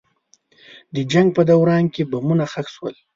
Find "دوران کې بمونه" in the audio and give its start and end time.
1.49-2.45